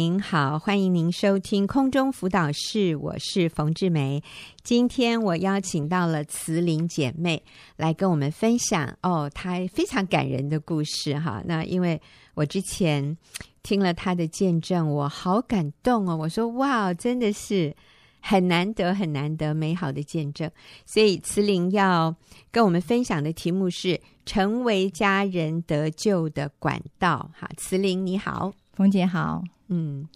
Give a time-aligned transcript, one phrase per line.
[0.00, 4.22] 您好，欢迎您收听空中辅导室，我是冯志梅。
[4.62, 7.42] 今天我邀请到了慈玲姐妹
[7.76, 11.42] 来跟我们分享哦，她非常感人的故事哈。
[11.44, 12.00] 那因为
[12.32, 13.14] 我之前
[13.62, 16.16] 听了她的见证，我好感动哦。
[16.16, 17.76] 我说哇，真的是
[18.22, 20.50] 很难得、很难得美好的见证。
[20.86, 22.16] 所以慈玲要
[22.50, 27.30] 跟我们分享的题目是成为家人得救的管道。
[27.38, 28.50] 哈，慈玲你好，
[28.80, 29.44] 冯姐好。
[29.68, 30.08] 嗯，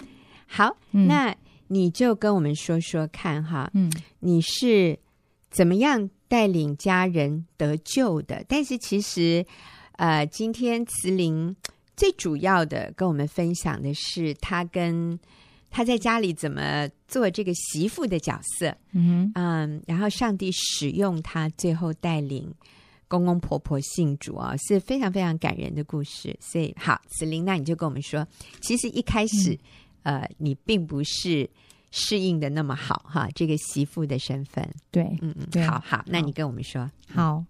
[0.46, 1.36] 好，嗯，那
[1.66, 4.98] 你就跟我们说说看哈，嗯，你是
[5.50, 8.42] 怎么样带领家人得救的？
[8.48, 9.44] 但是其实，
[9.96, 11.54] 呃，今天慈玲
[11.94, 15.20] 最主要的跟我们分享的是他跟
[15.70, 22.50] 他在家里怎么做这个媳妇的角色，嗯嗯，然后上帝使用他，最后带领。
[23.08, 26.36] 公公婆婆信主啊，是非常非常感人的故事。
[26.40, 28.26] 所以，好，子玲，那你就跟我们说，
[28.60, 29.58] 其实一开始，
[30.02, 31.48] 嗯、呃，你并不是
[31.90, 34.68] 适应的那么好哈，这个媳妇的身份。
[34.90, 36.90] 对，嗯嗯，好好，那你跟我们说。
[37.08, 37.44] 好，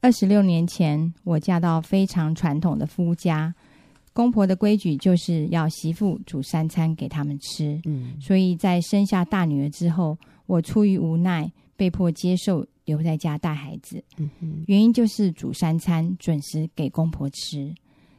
[0.00, 3.52] 二十六年前，我嫁到非常传统的夫家，
[4.12, 7.80] 公婆的规矩就是要媳妇煮三餐给他们吃。
[7.84, 12.64] 嗯，所以在生下大女儿之后，我出于无奈，被迫接受。
[12.84, 14.02] 留在家带孩子，
[14.66, 17.74] 原因就是煮三餐准时给公婆吃，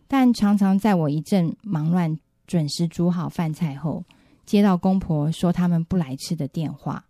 [0.08, 4.04] 但常常在我一阵忙乱准时煮好饭菜后，
[4.46, 7.04] 接到公婆说他们不来吃的电话，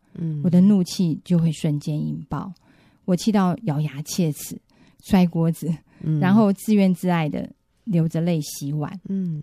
[0.44, 2.52] 我的怒气就会瞬间引爆，
[3.06, 4.59] 我气到咬牙切齿，
[5.03, 5.73] 摔锅子，
[6.19, 7.50] 然后自怨自艾的
[7.86, 9.00] 流着泪洗碗，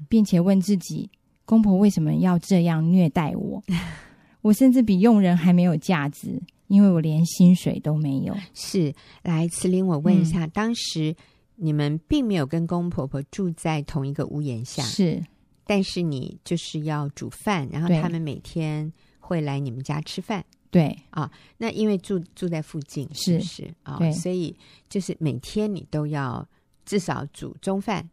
[0.08, 1.10] 并且问自己
[1.44, 3.62] 公婆为什么要这样虐待我？
[4.42, 6.40] 我甚至比佣人还没有价值。
[6.72, 8.34] 因为我连薪水都没有。
[8.54, 11.14] 是，来慈玲，我问一下，嗯、当时
[11.56, 15.22] 你们并没有跟公公婆婆住在同一个屋檐下，是，
[15.66, 20.98] 但是你就是要煮饭，然后他们每天会来你们家吃饭，对。
[21.10, 23.36] 啊，那因为住住在附近，是。
[23.36, 23.74] 不是？
[23.82, 23.98] 啊？
[23.98, 24.56] 对，所以
[24.88, 26.48] 就是每天你都要
[26.86, 28.08] 至少煮中饭，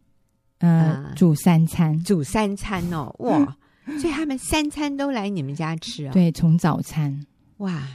[0.57, 3.57] 呃，呃煮三餐，煮三餐哦，哇，
[4.01, 6.13] 所以他们三餐都来你们家吃啊、哦？
[6.13, 7.25] 对，从早餐，
[7.59, 7.88] 哇。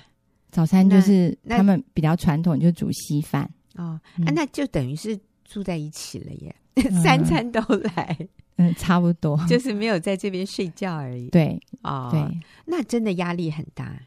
[0.55, 3.51] 早餐就是他们比较传统，就煮稀饭。
[3.75, 7.61] 哦，啊，那就等于是住在一起了耶，嗯、 三餐都
[7.97, 8.17] 来，
[8.55, 11.29] 嗯，差不多， 就是没有在这边睡觉而已。
[11.31, 14.01] 对，哦，对，那真的压力很大。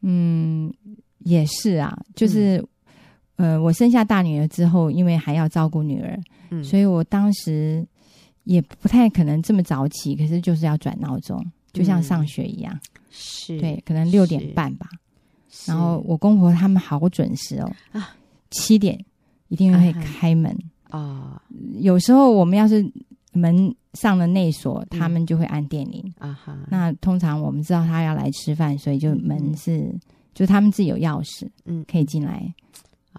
[0.00, 0.74] 嗯，
[1.20, 2.58] 也是啊，就是，
[3.36, 6.18] 嗯、呃，我生下大女儿之后，因为还要照顾女儿，
[6.50, 7.86] 嗯，所以我当时
[8.42, 11.40] 也不太可能这么早起，可是就是要转闹钟，
[11.72, 12.76] 就像上学一样，
[13.12, 14.88] 是、嗯、对，可能六点半吧。
[15.66, 18.16] 然后我公婆他们好准时哦，啊，
[18.50, 18.98] 七点
[19.48, 20.56] 一定会开门。
[20.88, 21.40] 啊。
[21.78, 22.84] 有时候我们要是
[23.32, 26.12] 门上了内锁，他们就会按电铃。
[26.18, 26.56] 啊哈。
[26.68, 29.94] 那通常我们知道他要来吃饭，所以就门是
[30.34, 32.52] 就他们自己有钥匙，嗯，可以进来。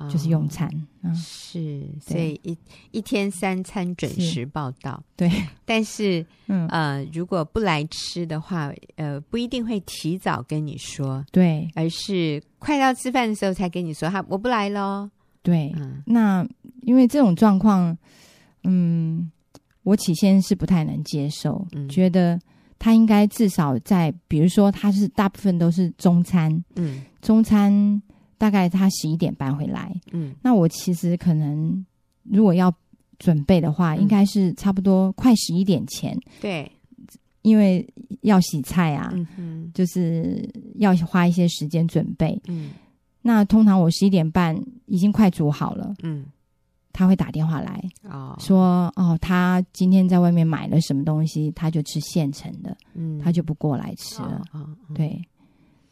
[0.09, 0.67] 就是用餐，
[1.15, 2.57] 是，所以一
[2.91, 5.29] 一天三餐准时报到，对。
[5.65, 6.67] 但是， 嗯。
[6.69, 15.09] 呃，如果不来吃的话，呃，不一定会提早跟你说，对，而是快到吃饭的时候才跟你说，哈，我不来喽。
[15.43, 16.43] 对，嗯、那
[16.81, 17.95] 因为这种状况，
[18.63, 19.31] 嗯，
[19.83, 22.39] 我起先是不太能接受，嗯、觉得
[22.79, 28.01] 他应该至少在，比如说他是大部分都是中餐，嗯，中餐。
[28.43, 31.85] 大概他十一点半回来，嗯，那我其实可能
[32.23, 32.69] 如果要
[33.17, 36.69] 准备的话，嗯、应该是差不多快十一点前，对，
[37.41, 37.87] 因为
[38.23, 40.45] 要洗菜啊，嗯哼，就是
[40.75, 42.71] 要花一些时间准备，嗯，
[43.21, 46.25] 那通常我十一点半已经快煮好了，嗯，
[46.91, 55.17] 他会打电话来，哦，说哦，他今天在外面买了什么东西，他就吃现成的，嗯，他就不过来吃了，哦对。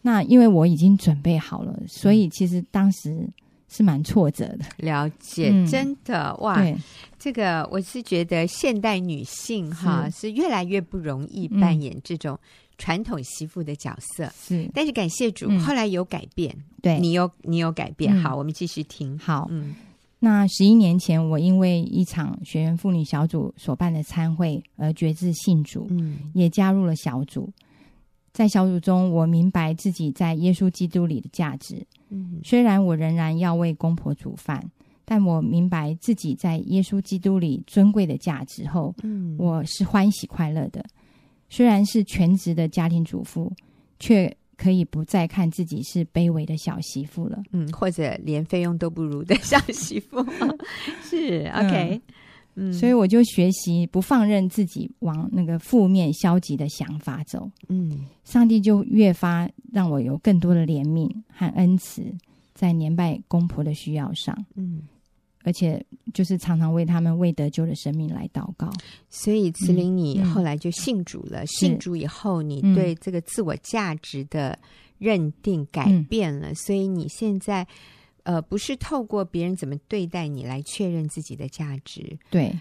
[0.01, 3.29] 那因为我已经准备好了，所以其实当时
[3.67, 4.65] 是蛮挫折的。
[4.77, 6.55] 了解，嗯、真的哇！
[6.55, 6.75] 对
[7.19, 12.37] 这个我是觉得现代女性哈是，是越来越不容易扮演这种
[12.77, 14.27] 传统媳妇的角色。
[14.35, 16.55] 是，但是感谢主，嗯、后来有改变。
[16.81, 18.15] 对，你有你有改变。
[18.17, 19.15] 好，我们继续听。
[19.19, 19.75] 好，嗯，
[20.17, 27.47] 那十一年前，我因为一场学员妇女小组所办的餐会而决志信主，嗯，也加入了小组。
[28.33, 31.85] 在小组中，我明白自己在耶稣基督里的价值。
[32.09, 34.63] 嗯，虽然我仍然要为公婆煮饭，
[35.03, 40.83] 但我明白自己在耶稣基督里尊贵的价值后，嗯，我是欢喜快乐的。
[41.49, 43.51] 虽然是全职的家庭主妇，
[43.99, 47.41] 却可以不再看自己是卑微的小媳妇了。
[47.51, 50.25] 嗯，或者连费用都不如的小媳妇。
[51.03, 52.01] 是，OK。
[52.01, 52.01] 嗯，
[52.73, 62.03] 所以我就学习不放任自己往那个负面消极的想法走，嗯，上帝就越发让我有更多的怜悯和恩慈，
[62.53, 64.81] 在年迈公婆的需要上，嗯，
[65.43, 65.81] 而且
[66.13, 68.69] 就是常常为他们未得救的生命来祷告。
[69.09, 74.59] 所以慈玲，你后来就信主了，嗯、信主以后，你对这个自我价值的
[74.97, 77.65] 认定改变了，嗯、所以你现在。
[78.23, 82.53] 呃，不是透过别人怎么对待你来确认自己的价值，对，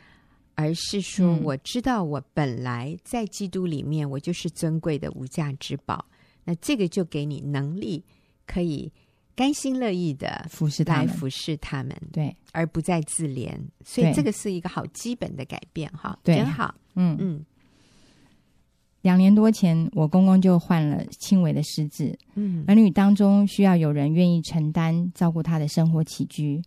[0.55, 6.05] 而是说我知道我本来在基督里面，我就是尊贵的无价之宝。
[6.45, 8.03] 那这个就给你能力，
[8.47, 8.91] 可以
[9.37, 13.53] 甘心乐意的服侍，来服侍他们，对，而不再自怜。
[13.85, 17.45] 所以这个是一个好基本的改变，哈，对，真好，嗯嗯。
[19.03, 22.17] 两年多前，我公公就患了轻微的失智。
[22.35, 26.63] 嗯，儿女当中需要有人愿意承担照顾他的生活起居。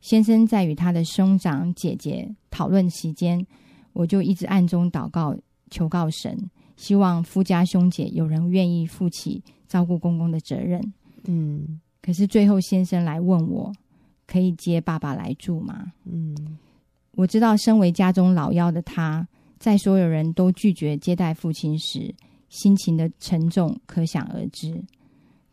[0.00, 3.44] 先生在与他的兄长姐姐讨论期间，
[3.92, 5.36] 我就一直暗中祷告
[5.70, 10.92] 求告神，希望夫家兄姐有人愿意负起照顾公公的责任。
[11.24, 13.72] 嗯，可是最后先生来问我，
[14.26, 15.92] 可以接爸爸来住吗？
[16.04, 16.58] 嗯，
[17.12, 19.26] 我知道身为家中老幺的他。
[19.58, 22.14] 在所有人都拒绝接待父亲时，
[22.48, 24.82] 心情的沉重可想而知。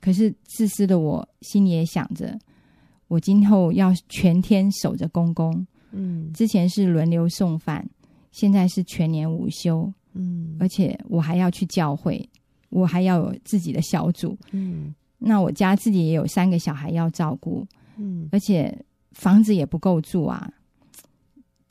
[0.01, 2.37] 可是自私的我心里也想着，
[3.07, 5.65] 我今后要全天守着公公。
[5.91, 7.87] 嗯，之前是轮流送饭，
[8.31, 9.91] 现在是全年午休。
[10.13, 12.27] 嗯，而且我还要去教会，
[12.69, 14.37] 我还要有自己的小组。
[14.51, 17.65] 嗯，那我家自己也有三个小孩要照顾。
[17.97, 18.75] 嗯，而且
[19.11, 20.51] 房子也不够住啊。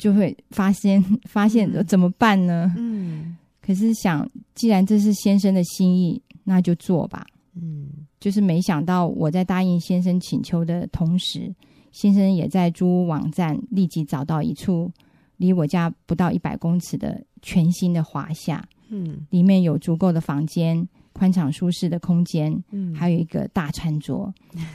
[0.02, 1.00] 就会发现，
[1.30, 2.74] 发现怎么办呢？
[2.76, 7.24] 嗯，可是想，既然这是先生的心意，那就做吧。
[7.54, 7.88] 嗯，
[8.18, 11.54] 就是没想到我在答应先生请求的同时，
[11.92, 14.90] 先生也在租屋网站立即找到一处
[15.36, 18.68] 离我家不到一百公尺的全新的华夏。
[18.88, 24.34] 嗯，里面有足够的房间、宽敞舒适的空间，嗯，还有一个大餐桌，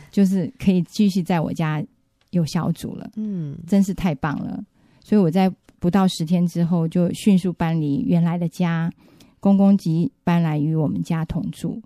[0.09, 1.83] 就是可以继续在我家
[2.29, 3.11] 有小组了。
[3.17, 4.63] 嗯，真是太棒了。
[5.07, 5.49] 所以我在
[5.79, 8.91] 不到十天之后就迅速搬离原来的家，
[9.39, 11.81] 公公即搬来与我们家同住。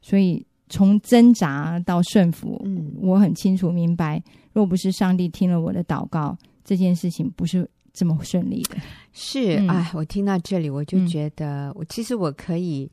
[0.00, 4.22] 所以从挣扎到顺服，嗯，我很清楚明白，
[4.52, 8.76] 若不是上帝听了我的祷告，这件事情不是这么顺利的。
[9.12, 12.88] 是，嗯、哎，我听到这里，我就觉得，我、嗯、其实我可以，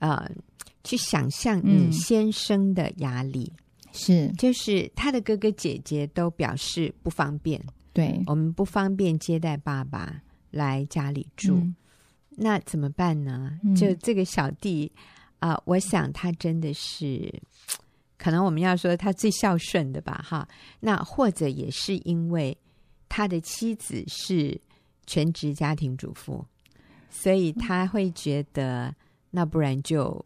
[0.00, 0.28] 呃，
[0.82, 3.52] 去想象你先生的压力，
[3.92, 7.62] 是、嗯，就是他的哥哥姐姐都表示不方便。
[7.98, 11.74] 对，我们不方便接待爸爸来家里住，嗯、
[12.30, 13.58] 那怎么办呢？
[13.76, 14.90] 就这个小弟
[15.40, 17.32] 啊、我想他真的是，
[18.16, 20.48] 可能我们要说他最孝顺的吧，哈。
[20.80, 22.56] 那或者也是因为
[23.08, 24.60] 他的妻子是
[25.06, 26.44] 全职家庭主妇，
[27.08, 28.94] 所以他会觉得，
[29.30, 30.24] 那不然就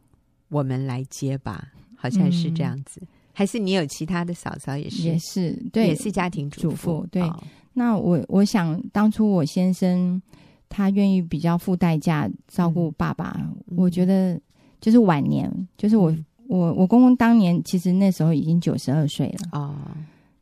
[0.49, 3.01] 我们来接吧，好像是这样子。
[3.03, 7.23] 嗯、还是你有其他的嫂嫂也是，也是对，也是家庭主妇，对。
[7.23, 7.43] 哦。
[7.75, 10.21] 那我我想，当初我先生
[10.69, 14.39] 他愿意比较付代价照顾爸爸，嗯、我觉得
[14.81, 19.49] 就是晚年，就是我、嗯、我我公公当年其实那时候已经九十二岁了。
[19.53, 19.75] 哦。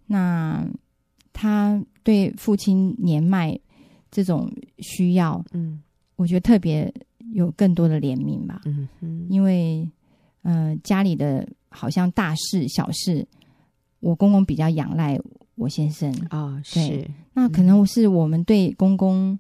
[0.07, 0.67] 那
[1.33, 3.57] 他对父亲年迈
[4.11, 5.81] 这种需要，嗯，
[6.17, 6.93] 我觉得特别
[7.33, 9.89] 有更多的怜悯吧，嗯嗯，因为
[10.43, 13.27] 呃家里的好像大事小事，
[14.01, 15.19] 我公公比较仰赖。
[15.57, 19.39] 我先生啊，是那可能是我们对公公，嗯、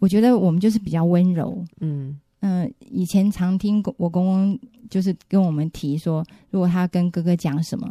[0.00, 2.70] 我觉得我们就是比较温柔，嗯嗯、呃。
[2.90, 4.58] 以前常听我公公
[4.90, 7.88] 就是跟我们提说，如果他跟哥哥讲什么，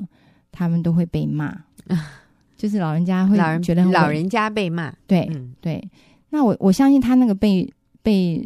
[0.52, 1.46] 他们都会被骂，
[1.88, 2.12] 啊、
[2.58, 5.82] 就是老人家会觉得老人家被骂，对、嗯、对。
[6.32, 8.46] 那我我相信他那个被被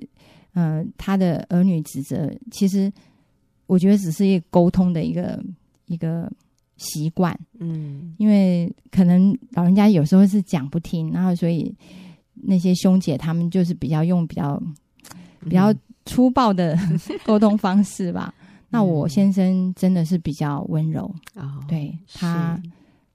[0.53, 2.93] 呃他的儿女指责，其实
[3.67, 5.39] 我觉得只是一个沟通的一个
[5.86, 6.31] 一个。
[6.79, 11.74] 习惯，嗯，因为可能老人家有时候是讲不听，然后所以
[12.36, 14.62] 那些兄姐他们就是比较用比较
[15.39, 15.74] 比较
[16.05, 16.77] 粗暴的
[17.25, 18.31] 沟通方式吧。
[18.38, 22.62] 嗯、 那我先生真的是比较温柔，哦，对他，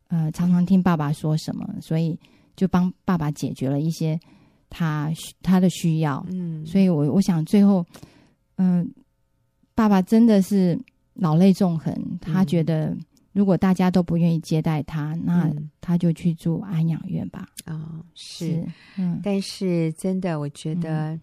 [0.08, 2.18] 呃，常常听爸爸说什么，所以
[2.56, 4.18] 就帮爸爸解决了一些
[4.68, 5.08] 他
[5.40, 7.86] 他的需要，嗯，所以我我想最后，
[8.56, 9.01] 嗯、呃，
[9.82, 10.78] 爸爸真的是
[11.14, 12.86] 老泪纵横，他觉得。
[12.86, 17.48] 嗯如果大家都不愿意接待他，那他就去住安养院吧。
[17.64, 18.66] 啊、是，是
[18.98, 21.18] 嗯，但是真的，我觉得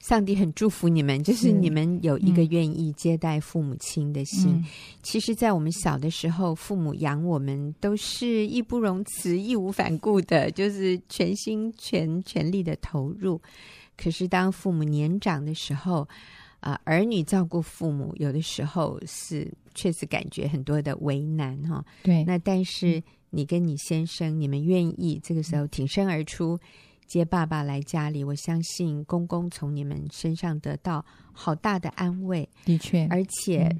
[0.00, 4.54] 上帝很祝福你们，就是你们有一个愿意接待父母亲的心。
[4.56, 4.64] 嗯、
[5.04, 13.40] 其实，在我们小的时候，父母养我们都是义不容辞、义无反顾的，就是全心全全力的投入。
[13.96, 16.08] 可是，当父母年长的时候，
[16.66, 21.84] 啊、呃，儿女照顾父母，有的时候是确实感觉很多的为难哈。
[22.02, 26.58] 对，那但是你跟你先生，你们愿意这个时候挺身而出。
[27.06, 32.48] 接爸爸来家里，我相信公公从你们身上得到好大的安慰。
[32.64, 33.70] 的确，而且，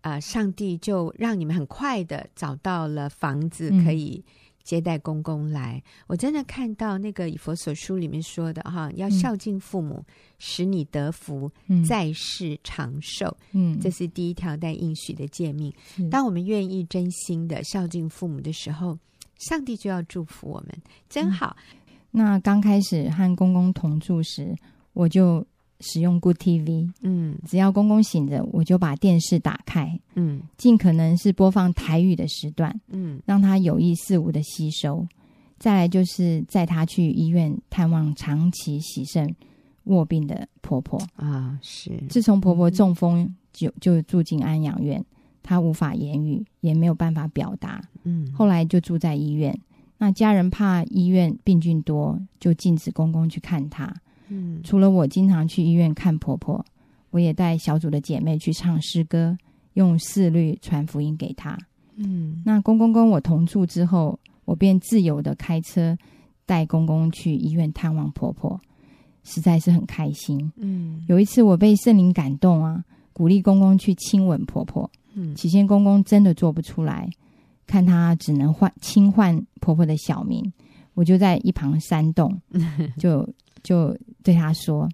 [0.00, 4.24] 啊、上帝就让你们很快的找到了房子，可以
[4.62, 5.76] 接待公公来。
[5.76, 11.50] 嗯、我真的看到那个以佛所书里面说的哈，要孝敬父母，嗯、使你得福，
[11.88, 13.36] 在世长寿。
[13.52, 15.72] 嗯，这是第一条带应许的诫命。
[15.98, 18.98] 嗯、当我们愿意真心的孝敬父母的时候，
[19.38, 20.70] 上帝就要祝福我们，
[21.08, 21.56] 真好。
[21.58, 21.76] 嗯
[22.12, 24.52] 那刚开始和公公同住时，
[24.94, 25.46] 我就
[25.80, 26.90] 使用 Good TV。
[27.02, 29.98] 嗯，只要公公醒着，我就把电视打开。
[30.14, 32.78] 嗯，尽可能是播放台语的时段。
[32.88, 35.06] 嗯，让他有意识无的吸收。
[35.58, 39.34] 再来就是载他去医院探望长期洗肾
[39.84, 41.58] 卧病的婆婆啊。
[41.60, 45.04] 是，自从婆婆中风就就住进安养院，
[45.42, 47.82] 她无法言语，也没有办法表达。
[48.04, 49.54] 嗯，后来就住在医院。
[49.98, 53.94] 那家人怕医院病菌多，就禁止公公去看他。
[54.30, 56.64] 嗯，除了我经常去医院看婆婆，
[57.10, 59.36] 我也带小组的姐妹去唱诗歌，
[59.74, 61.58] 用四律传福音给她。
[61.96, 65.96] 嗯，那公公跟我同住之后，我便自由的开车
[66.46, 68.58] 带公公去医院探望婆婆，
[69.24, 70.50] 实在是很开心。
[70.56, 72.82] 嗯，有一次我被圣灵感动啊，
[73.12, 74.90] 鼓励公公去亲吻婆婆。
[75.14, 77.10] 嗯，起先公公真的做不出来。
[77.66, 80.52] 看他只能唤轻唤婆婆的小名，
[80.94, 82.36] 我就在一旁煽动，
[82.98, 83.28] 就
[83.62, 84.88] 就对他说：“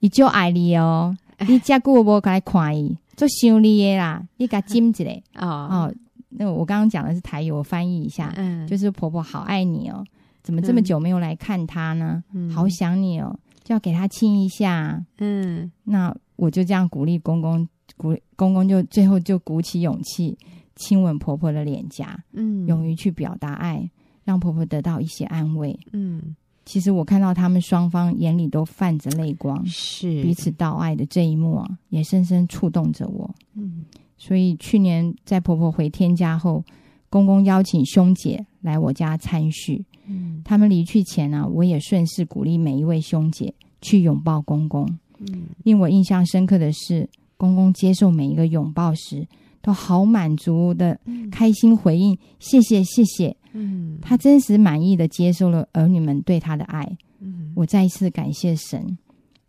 [0.00, 1.16] 你就爱你哦，
[1.46, 5.22] 你家姑婆该看伊，就想你的啦，你给金一嘞。
[5.38, 5.94] ”哦哦，
[6.30, 10.04] 那我刚刚讲的是台语，我翻译一下，嗯，就是婆婆好爱你哦，
[10.42, 12.22] 怎么这么久没有来看他呢？
[12.32, 15.04] 嗯，好想你哦，就要给他亲一下。
[15.18, 20.36] 嗯，那我就这样鼓励公公，鼓公公就最后就鼓起勇气。
[20.74, 23.88] 亲吻婆婆的脸颊，嗯，勇于去表达爱，
[24.24, 26.34] 让婆婆得到一些安慰，嗯。
[26.64, 33.84] 其实我看到他们双方眼里都泛着泪光，是彼此道爱的这一幕啊，也深深触动着我，嗯。
[34.16, 36.64] 所以去年在婆婆回天家后，
[37.10, 40.40] 公公邀请兄姐来我家参叙，嗯。
[40.44, 44.88] 他们离去前呢，啊，我也顺势鼓励每一位兄姐去拥抱公公，
[45.18, 45.46] 嗯。
[45.64, 49.26] 令我印象深刻的是，公公接受每一个拥抱时。
[49.64, 50.98] 都好满足的
[51.30, 53.36] 开心回应，嗯、谢谢谢谢。
[53.52, 56.86] 嗯，他真实满意的接受了儿女们对他的爱。
[57.20, 58.96] 嗯，我再一次感谢神，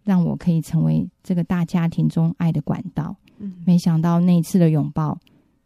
[0.04, 3.16] 让我可以成为这个大家庭中爱的管道。
[3.40, 5.18] 嗯，没想到那一次的拥抱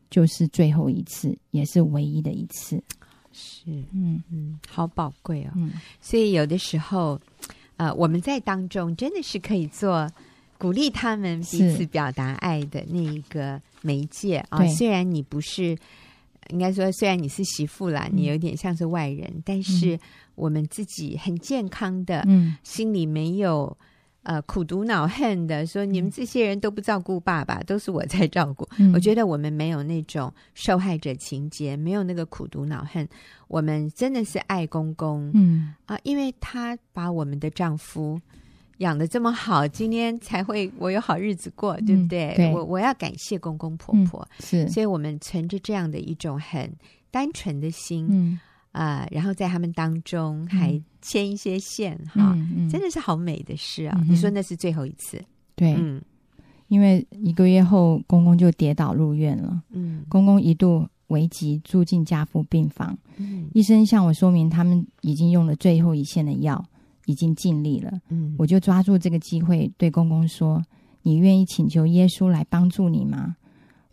[0.10, 2.82] 就是最后一次，也是唯一的一次。
[3.32, 5.52] 是，嗯嗯，好宝贵哦。
[5.56, 7.20] 嗯，所以有的时候，
[7.76, 10.10] 呃，我们在当中真的是可以做。
[10.60, 15.78] 鼓励他们彼此表达爱的那一个媒介啊，虽然你不是，
[16.50, 19.98] 应该说虽然你是媳妇啦，你有点像是外人，嗯、但是
[20.36, 23.78] 我们自己很健康的，嗯，心里没有
[24.24, 28.68] 呃苦毒恼恨的，说你们这些人都不照顾爸爸，都是我在照顾。
[28.78, 33.08] 嗯、我觉得我们没有那种受害者情节，没有那个苦毒恼恨，
[33.48, 38.20] 我们真的是爱公公，嗯啊，因为他把我们的丈夫。
[38.78, 42.34] 养的这么好，今天才会我有好日子过，对不对？
[42.34, 46.72] 嗯、对，我我要感谢公公婆婆，嗯、是，所以我们存着这样的一种很
[47.12, 48.40] 单纯的心，嗯。
[48.74, 53.98] 啊、呃，然后在他们当中还牵一些线，嗯、哈，嗯、真的是好美的事啊！
[54.02, 55.20] 嗯、你说那是最后一次，
[55.56, 56.00] 对，嗯，
[56.68, 66.64] 因为一个月后公公就跌倒入院了，嗯，公公一度危急住进加护病房，嗯，医生向我说明他们已经用了最后一线的药。
[67.08, 70.62] 已经尽力了，嗯，我就抓住这个机会对公公说
[71.02, 73.36] ：“你愿意请求耶稣来帮助你吗？”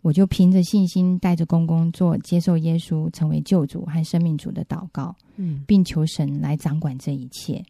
[0.03, 7.63] 我就凭着信心带着公公做接受耶稣成为救主和生命主的祷告，嗯，并求神来掌管这一切。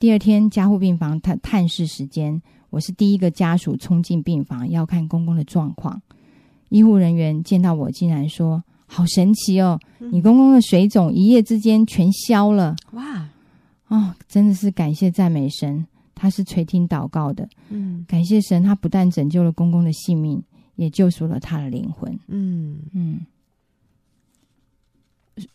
[0.00, 6.00] 第二天加护病房探探视时间，我是第一个家属冲进病房要看公公的状况。
[6.70, 9.78] 医护人员见到我，竟然说：“好神奇哦，
[10.10, 13.28] 你公公的水肿一夜之间全消了！”哇！
[13.88, 17.48] 哦，真的是感谢赞美神，他是垂听祷告的。
[17.70, 20.42] 嗯，感谢神，他不但拯救了公公的性命，
[20.76, 22.18] 也救赎了他的灵魂。
[22.28, 22.78] 嗯。
[22.92, 23.20] 嗯，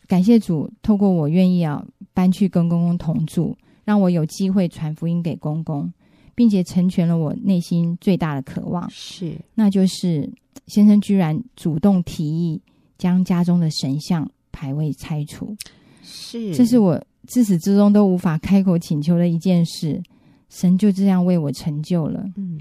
[0.07, 5.91] 感谢主，透过我愿意啊搬去跟公公同住，让我有机会传福音给公公，
[6.33, 10.31] 并且成全了我内心最大的渴望，是，那就是
[10.67, 12.61] 先生居然主动提议
[12.97, 15.55] 将家中的神像牌位拆除，
[16.01, 20.01] 是，这是我自始至终都无法开口请求的一件事，
[20.49, 22.23] 神就这样为我成就了。
[22.35, 22.59] 嗯，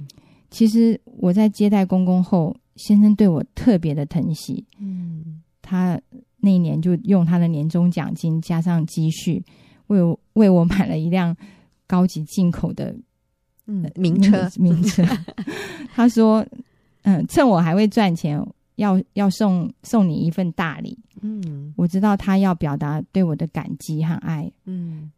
[0.50, 6.00] 其实我在接待公公后，先生对我特别的疼惜，嗯，他
[6.38, 9.44] 那一年就用他的年终奖金加上积蓄，
[9.88, 11.36] 为我为我买了一辆
[11.86, 12.94] 高级进口的。
[13.68, 15.04] 嗯，名车，名车。
[15.94, 16.44] 他说
[17.02, 18.44] ：“嗯，趁我还会赚钱，
[18.76, 20.98] 要要送送你一份大礼。
[21.20, 24.50] 嗯，我知道他要表达对我的感激和爱。
[24.64, 25.10] 嗯，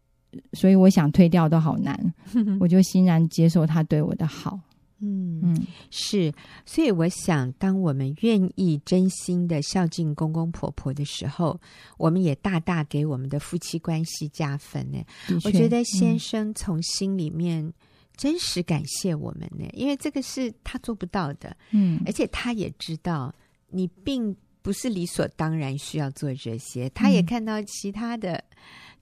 [0.53, 2.13] 所以我想退掉都好难，
[2.59, 4.59] 我就欣然接受他对我的好。
[4.99, 6.33] 嗯嗯，是。
[6.65, 11.59] 所以我想，当我们愿意真心的孝敬公公婆婆的时候，
[11.97, 14.99] 我们也大大给我们的夫妻关系加分呢。
[15.43, 17.73] 我觉得先生从心里面。”
[18.17, 23.35] 真实感谢我们呢，因为这个是他做不到的，嗯，而且他也知道
[23.69, 28.43] 你并不是理所当然需要做这些，他也看到其他的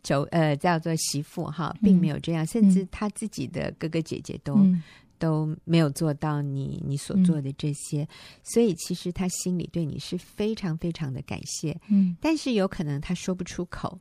[0.01, 4.83] 就呃叫做媳妇哈，并没有这样，甚至他自己的哥哥姐姐都、嗯、
[5.17, 8.05] 都没有做到你你所做的这些，
[8.43, 13.97] 所以其实他心里对你是非常非常的感谢，嗯，但是有可能他说不出口，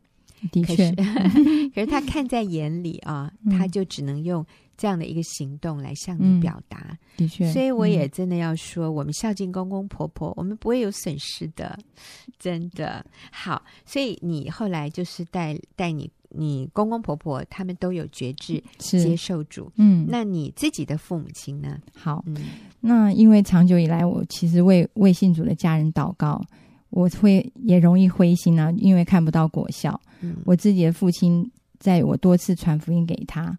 [0.50, 4.44] 的确，可是， 可是他看在眼里啊， 他就只能用。
[4.76, 11.78] 这样的一个行动来向你表达，嗯、的确，所以我也真的要说，嗯、我们孝敬公公婆婆，我们不会有损失的，
[12.38, 13.62] 真的好。
[13.84, 21.78] 所以你后来就是带带你你公公婆婆，他们都有觉知接受主，嗯，那你自己的父母亲呢？
[21.94, 22.36] 好，嗯，
[22.80, 26.42] 那因为长久以来，我其实为为信主的家人祷告，
[26.90, 30.00] 我会也容易灰心啊，因为看不到果效。
[30.22, 31.48] 嗯，我自己的父亲，
[31.78, 33.56] 在我多次传福音给他。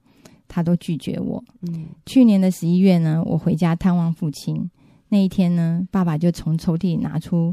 [0.54, 1.44] 他都拒绝我。
[1.62, 4.70] 嗯，去年的十一月呢，我回家探望父亲。
[5.10, 7.52] 那一天呢，爸爸就从抽屉里拿出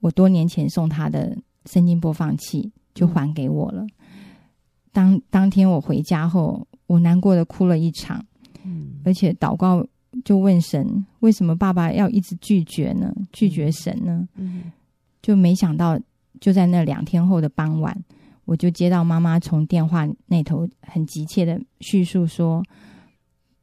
[0.00, 3.86] 我多年前送他的声音播放器，就还给我了。
[4.90, 8.20] 当当天我回家后，我难过的哭了一场。
[8.64, 9.86] 嗯，而且祷告
[10.24, 13.14] 就问神，为什么爸爸要一直拒绝呢？
[13.32, 14.28] 拒绝神呢？
[14.34, 14.72] 嗯，
[15.22, 15.96] 就没想到，
[16.40, 17.96] 就在那两天后的傍晚。
[18.50, 22.60] 我就接到妈妈从电话那头很急切的叙述说，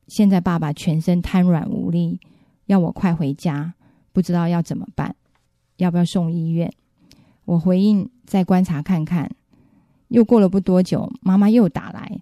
[0.08, 2.18] 现在爸爸全身瘫软无力，
[2.68, 3.74] 要我快回家，
[4.14, 5.14] 不知道要怎么办，
[5.76, 6.72] 要不要送医院？
[7.44, 9.30] 我回应再观察看看。
[10.08, 12.22] 又过了不多久，妈妈又打来，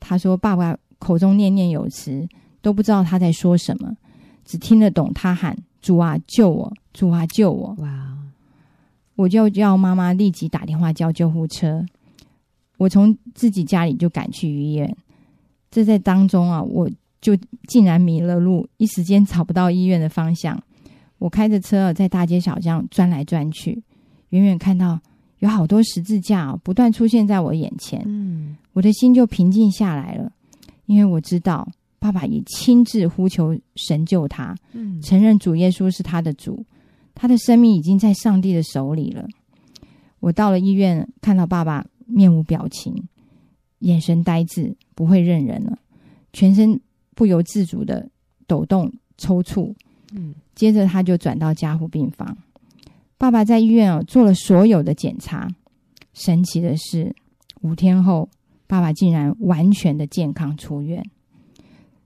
[0.00, 2.26] 她说爸爸口中念念有词，
[2.62, 3.94] 都不知道他在说什么，
[4.46, 7.74] 只听得懂他喊“主啊救我，主啊救我”。
[7.84, 8.13] 哇！
[9.16, 11.84] 我就叫妈妈立即打电话叫救护车。
[12.76, 14.96] 我从自己家里就赶去医院。
[15.70, 17.36] 这在当中啊，我就
[17.68, 20.60] 竟然迷了路，一时间找不到医院的方向。
[21.18, 23.82] 我开着车在大街小巷转来转去，
[24.30, 24.98] 远远看到
[25.38, 28.02] 有好多十字架啊，不断出现在我眼前。
[28.06, 30.30] 嗯，我的心就平静下来了，
[30.86, 31.66] 因为我知道
[31.98, 36.64] 爸爸已亲自呼求神救他，嗯，承认主耶稣是他的主。
[37.14, 39.26] 他的生命已经在上帝的手里了。
[40.20, 42.94] 我到了医院，看到爸爸面无表情，
[43.80, 45.78] 眼神呆滞，不会认人了，
[46.32, 46.80] 全身
[47.14, 48.08] 不由自主的
[48.46, 49.74] 抖动抽搐。
[50.12, 52.36] 嗯，接着他就转到加护病房。
[53.18, 55.48] 爸爸在医院哦做了所有的检查，
[56.12, 57.14] 神奇的是，
[57.62, 58.28] 五天后，
[58.66, 61.04] 爸爸竟然完全的健康出院。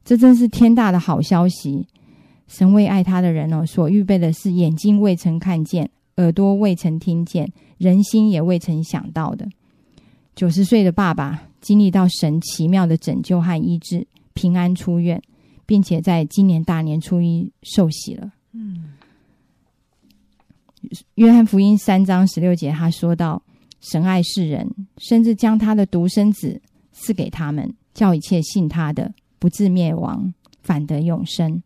[0.05, 1.87] 这真是天大的好消息！
[2.49, 9.47] 神为爱他的人哦，所预备的是眼睛未曾看见、耳朵未曾听见、人心也未曾想到的。
[10.35, 15.21] 九十岁的爸爸经历到神奇妙的拯救和医治，平安出院，
[15.67, 18.33] 并且在今年大年初一受洗了。
[18.53, 18.93] 嗯，
[21.17, 23.43] 约翰福音三章十六节，他说道
[23.83, 30.33] ：“神爱世人，甚至将他的独生子赐给他们，叫一切信他的不至灭亡，
[30.63, 31.63] 反得永生。”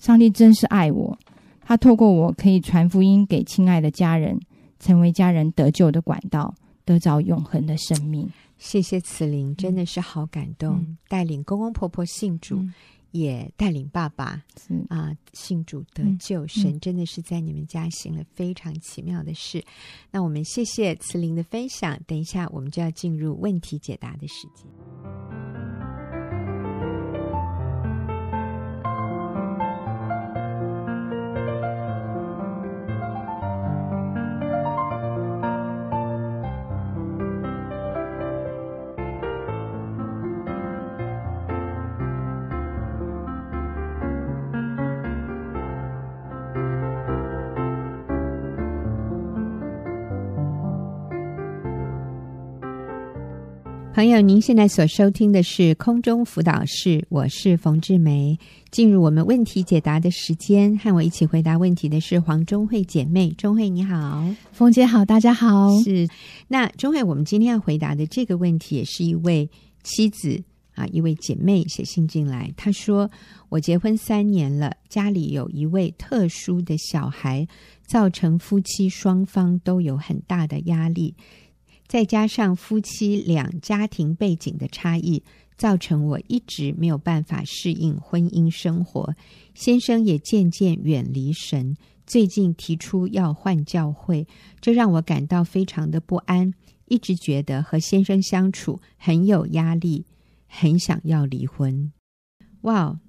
[0.00, 1.16] 上帝真是爱我，
[1.60, 4.40] 他透过我可以传福音给亲爱的家人，
[4.78, 6.52] 成为家人得救的管道，
[6.86, 8.28] 得着永恒的生命。
[8.56, 10.76] 谢谢慈玲，真的是好感动。
[10.76, 12.72] 嗯、带领公公婆婆信主，嗯、
[13.10, 14.42] 也带领爸爸
[14.88, 19.58] 啊信主得救，嗯、神真的是在你们家行了非常奇妙的事。
[19.58, 19.64] 嗯、
[20.10, 25.49] 那我们谢谢慈玲的分享，等一下我们就要进入问题解答的时间。
[54.00, 58.38] 朋友，您现在所收听的是空中辅导室，我是冯志梅。
[58.70, 63.28] 进入我们问题解答的时间，和我一起回答问题的是黄中慧姐妹。
[63.32, 65.78] 中慧你好，冯姐好，大家好。
[65.82, 66.08] 是，
[66.48, 69.46] 那中慧，我们今天要回答的这个问题，也是一位
[69.82, 70.42] 妻子
[70.74, 73.10] 啊，一位姐妹写信进来，她说
[73.50, 77.46] ：“我结婚三年了，家里有一位特殊的小孩，
[77.86, 81.14] 造成夫妻双方都有很大的压力。”
[81.90, 85.24] 再加上夫妻两家庭背景的差异，
[85.56, 89.12] 造成我一直没有办法适应婚姻生活。
[89.54, 91.76] 先生也渐渐远离神，
[92.06, 94.24] 最近提出要换教会，
[94.60, 96.54] 这让我感到非常的不安，
[96.86, 100.06] 一直觉得和先生相处很有压力，
[100.46, 101.92] 很想要离婚。
[102.60, 103.00] 哇，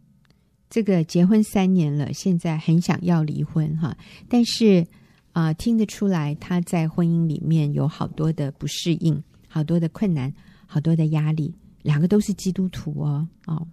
[0.71, 3.95] 这个结婚三年了，现在很想要离婚哈，
[4.27, 4.87] 但是。
[5.33, 10.33] 啊、呃，听得出来，他在婚姻里面有好多的不适应，好多的困难，
[10.67, 11.53] 好多的压力。
[11.83, 13.65] 两个都是基督徒哦，哦，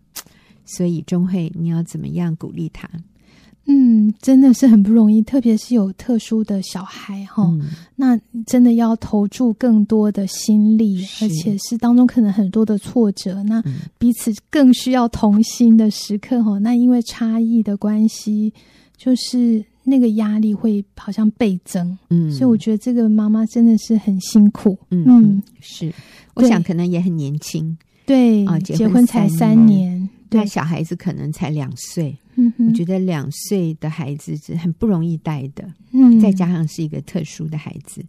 [0.64, 2.88] 所以钟慧，你要怎么样鼓励他？
[3.66, 8.16] 嗯，真的是很不容易，特别是有特殊的小孩哈、哦嗯，那
[8.46, 13.42] 真的要投注更多的心力，而且是当中可能很多的挫折。
[13.42, 13.62] 那
[13.98, 16.60] 彼此更需要同心的时刻哈、哦。
[16.60, 18.54] 那因为差异的关系，
[18.96, 19.64] 就是。
[19.88, 25.42] 那个压力会好像倍增，嗯，所以我觉得这个妈妈真的是很辛苦，嗯，嗯。
[25.60, 25.92] 是，
[26.34, 38.04] 我想可能也很年轻，对啊，结婚，结婚才三年，对，小孩子可能才两岁，嗯，我觉得两岁的孩子是很不容易带的，嗯，再加上是一个特殊的孩子，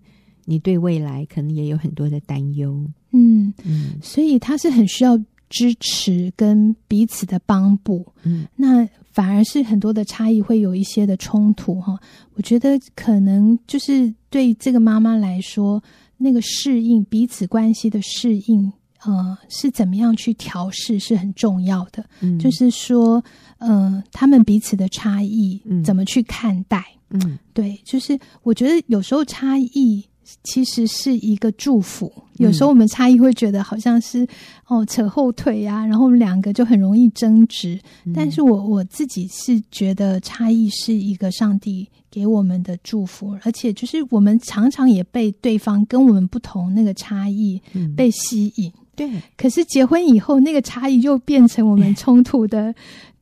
[0.46, 2.80] 你对未来可能也有很多的担忧，
[3.12, 3.54] 嗯。
[3.64, 5.18] 嗯，所以他是很需要
[5.50, 8.88] 支持跟彼此的帮补，嗯，那。
[9.20, 12.00] 反而是很多的差异会有一些的冲突哈，
[12.36, 15.84] 我觉得可能就是对这个妈妈来说，
[16.16, 18.72] 那个适应彼此关系的适应，
[19.04, 22.06] 呃，是怎么样去调试是很重要的。
[22.22, 23.22] 嗯，就是说，
[23.58, 26.82] 呃，他们彼此的差异，怎么去看待？
[27.10, 30.02] 嗯，对，就是我觉得有时候差异。
[30.44, 32.12] 其实是一个祝福。
[32.38, 34.26] 有时候我们差异会觉得好像是
[34.68, 37.80] 哦扯后腿呀、啊，然后我们两个就很容易争执。
[38.14, 47.62] 但是我我自己是觉得差异是一个上帝给我们的祝福，而且就是我们常常也被对方跟我们不同那个差异
[47.96, 48.72] 被吸引。
[48.96, 52.74] 对，可是结婚以后，那个差异又变成我们 冲突的。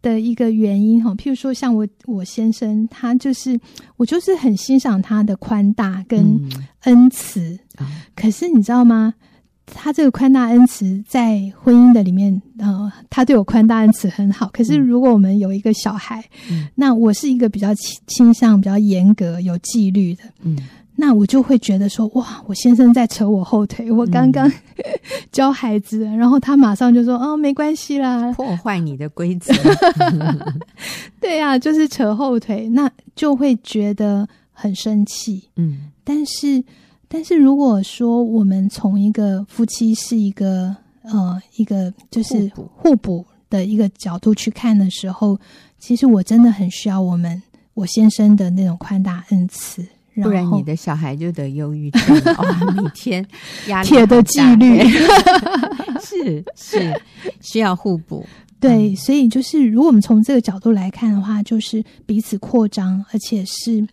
[0.07, 3.59] 的一个原因哈，譬如说像我我先生，他就是
[3.97, 6.39] 我就是很欣赏他的宽大跟
[6.83, 7.59] 恩慈，
[8.15, 9.13] 可是你知道吗？
[9.67, 14.49] 他这个宽大恩慈在婚姻的里面，呃，他对我宽大恩慈很好。
[14.51, 20.57] 可是如果我们有一个小孩，嗯，那我是一个比较倾倾向比较严格有纪律的，嗯。
[20.99, 23.91] 那我就会觉得说，哇，我先生在扯我后腿。
[23.91, 24.53] 我刚刚、嗯、
[25.31, 29.53] 教孩子，然后他马上就说，哦，没关系啦，破坏你的规则。
[31.21, 35.43] 对呀、啊，就是扯后腿，那就会觉得很生气。
[35.55, 36.63] 嗯，但是，
[37.07, 43.25] 但是如果说我们从一个夫妻是一个呃一个就是互补。
[43.49, 45.39] 的一个角度去看的时候，
[45.79, 47.41] 其实我真的很需要我们
[47.75, 49.81] 我先生的那种宽大恩慈。
[50.21, 52.01] 不然你的小孩就得忧郁症
[52.35, 53.25] 哦，每天
[53.67, 54.83] 压力 铁的纪律。
[56.03, 57.01] 是是
[57.39, 58.25] 需要互补，
[58.59, 63.87] 对，所以就是如果我们从这个角度来看的话，就是彼此扩张，而且是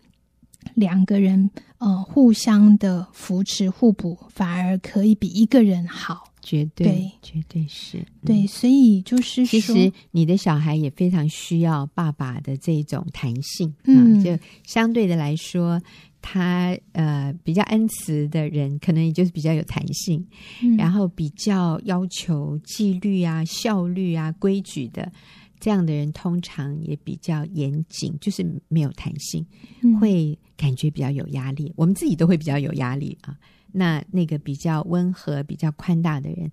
[0.75, 7.11] 两个人呃互相的扶持互补，反而可以比一个人好，绝对对。
[7.21, 8.05] 绝对是。
[8.23, 15.81] 对，所以就是其实你的小孩也非常需要爸爸的这种弹性，嗯，就相对的来说。
[16.27, 20.25] 他呃比较恩慈的人，可能也就是比较有弹性，
[20.63, 25.11] 嗯，然后比较要求纪律啊、效率啊、规矩的
[25.65, 29.43] 这样的人，通常也比较严谨，就是没有弹性，
[29.81, 31.73] 嗯，会感觉比较有压力。
[31.75, 33.35] 我们自己都会比较有压力啊。
[33.71, 36.51] 那那个比较温和、比较宽大的人，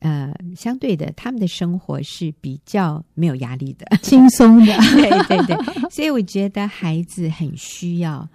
[0.00, 4.76] 呃，相对的，他们的生活是比较没有压力的， 轻松的。
[4.92, 8.28] 对对对，所以我觉得孩子很需要。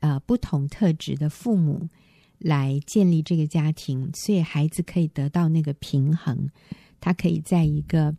[0.00, 1.86] 呃，不同特质的父母
[2.38, 6.48] 来建立这个家庭，所以孩子可以得到那个平衡，
[7.00, 8.16] 他可以在一个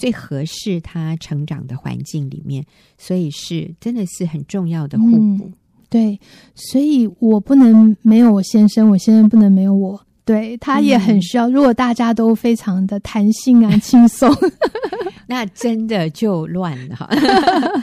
[0.00, 2.64] 最合适他成长的环境里面，
[2.96, 5.44] 所以是真的是很重要的互补。
[5.44, 5.52] 嗯，
[5.90, 6.18] 对，
[6.54, 11.50] 所以我不能没有我先生，我先生不能没有我，对，他也很需要。
[11.50, 14.34] 如果大家都非常的弹性啊、轻松，
[15.28, 17.10] 那真的就乱了。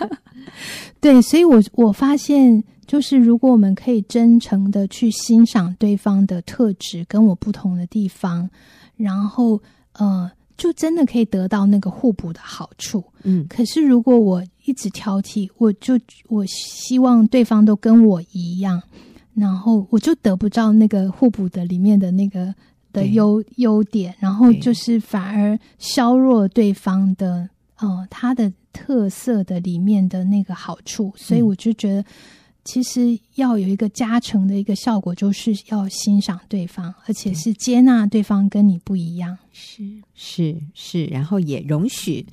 [0.99, 2.63] 对，所以我我发现。
[2.87, 8.49] 就是如果我们可以真诚的去欣赏对方的特质跟我不同的地方，
[8.95, 13.03] 然后呃，就真的可以得到那个互补的好处。
[13.23, 18.81] 嗯，可是如果我一直挑剔，我就我希望对方都跟我一样，
[19.33, 22.53] 然后我就得不到那个互补的里面的那个
[22.91, 32.03] 的优优点，然后就是反而削弱对方的呃他的特色的里面的那个好处，所以我就觉得。
[32.67, 39.37] 其实要有一个加成的一个效果，就是要欣赏对方，而且是接纳对方跟你不一样。
[39.53, 42.25] 是是是，然后也容许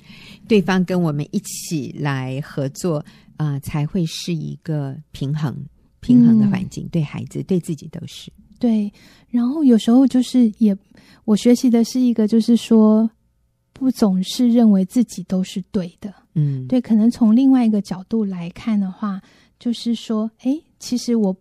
[0.45, 2.97] 对方跟我们一起来合作，
[3.37, 5.55] 啊、呃，才会是一个平衡
[6.01, 8.29] 平衡的环境，嗯、对孩子对自己都是。
[8.59, 8.91] 对，
[9.29, 10.75] 然后有时候就是也，
[11.23, 13.09] 我学习的是一个，就是说
[13.71, 16.13] 不总是认为自己都是对的。
[16.33, 19.21] 嗯，对，可能从另外一个角度来看的话。
[19.65, 21.35] 就是说，哎，其实我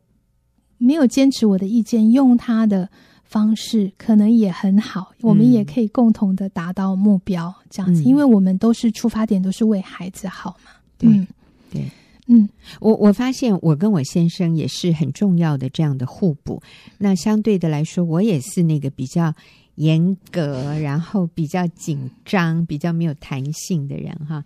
[0.78, 2.88] 没有坚持我的意见，用他的
[3.22, 10.70] 方式可能也很好，嗯、我们也可以共同的达到目标，这样子，嗯、因为我们都是出发点都是为孩子好嘛。
[10.96, 11.28] 对，嗯、
[11.70, 11.90] 对，
[12.28, 12.48] 嗯，
[12.80, 16.62] 我我发现我跟我先生也是很重要的这样的互补。
[16.96, 19.34] 那相对的来说，我也是那个比较
[19.74, 24.42] 严格，然后比较紧张、比较没有弹性的人哈。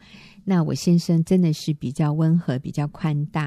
[0.51, 3.43] 那我先生真的是比较温和、比较宽大，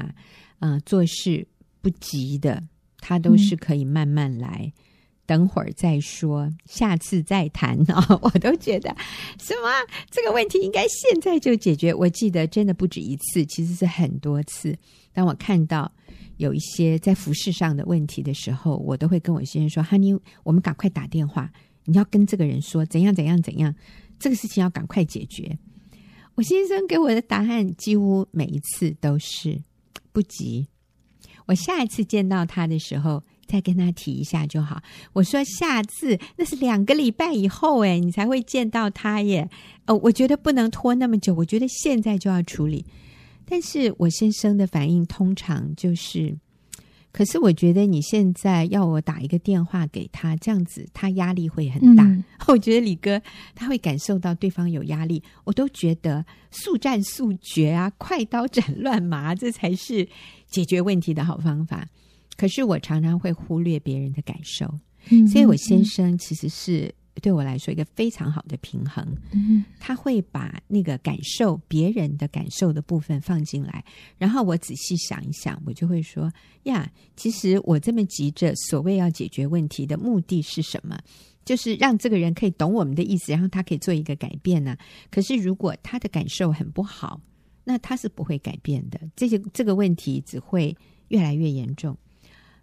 [0.60, 1.44] 啊、呃，做事
[1.80, 2.62] 不急的，
[3.00, 4.82] 他都是可以慢慢来，嗯、
[5.26, 8.88] 等会儿再说，下次再谈 哦，我都觉得
[9.40, 9.68] 什么
[10.12, 11.92] 这个问题应该现在就解决。
[11.92, 14.78] 我记得真的不止一次，其实是很多次。
[15.12, 15.90] 当我看到
[16.36, 21.52] 有一些在服饰上的问题的时候，我都会跟我先生说：“Honey，我们赶快打电话，
[21.86, 23.74] 你要跟这个人说怎样怎样怎样，
[24.20, 25.58] 这个事情要赶快解决。”
[26.34, 29.62] 我先生给我的答案几乎每一次都是
[30.12, 30.66] 不急。
[31.46, 34.82] 我下一次见到他的时候再跟他提一下就好。
[35.12, 39.48] 我说下次那是两个礼拜以后，哎，你才会见到他耶。
[39.86, 42.84] 哦，我觉得不能拖那么久，我觉得现在就要处理。
[43.44, 46.38] 但是我先生的反应通常就是。
[47.12, 52.04] 可是我觉得你现在要我打一个电话给他，这样子他压力会很大。
[52.04, 53.20] 嗯、 我觉得李哥
[53.54, 60.08] 他会感受到对方有压力，我都觉得速战速决啊，快刀斩乱麻，这才是
[60.48, 61.86] 解决问题的好方法。
[62.36, 64.66] 可是我常常会忽略别人的感受，
[65.10, 66.94] 嗯、所以我先生其实是。
[67.20, 69.06] 对我来说，一个非常好的平衡。
[69.32, 73.84] 嗯，他会把那个感受别人的感受的部分放进来，
[74.16, 80.98] 然后我仔细想一想，我就会说：呀，其实我这么急着，所谓要解决问题的目的是什么？
[81.44, 84.76] 就是让这个人可以懂我们的意思，然后他可以做一个改变呢。
[85.10, 87.20] 可是如果他的感受很不好，
[87.64, 89.00] 那他是不会改变的。
[89.14, 90.74] 这些这个问题只会
[91.08, 91.96] 越来越严重。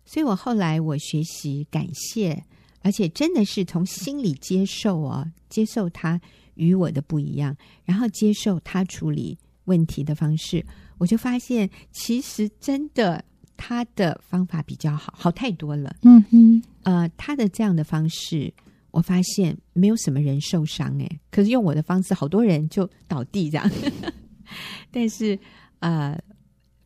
[0.05, 2.43] 所以我后来我学习感谢。
[2.81, 6.19] 而且真的是从心里接受哦，接受他
[6.55, 10.65] 与我的不一样，然后接受他处理问题的方式，
[10.97, 13.23] 我就发现其实真的
[13.57, 15.95] 他的方法比较好，好太多了。
[16.03, 18.53] 嗯哼，呃，他的这样的方式，
[18.91, 23.71] 我发现没有什么人受伤诶，可是用我的方式，好多人就倒地这样。
[24.91, 25.37] 但是
[25.79, 26.17] 呃，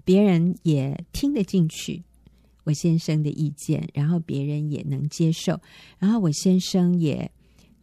[0.04, 2.04] 别人也听得进去。
[2.64, 5.60] 我先生的意见，然后别人也能接受，
[6.00, 7.30] 然后我先生也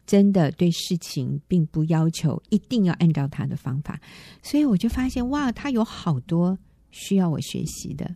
[0.05, 4.01] 真的对事情并不要求一定要按照他的方法，
[4.41, 6.57] 所以我就发现哇，他有好多
[6.89, 8.15] 需要我学习的，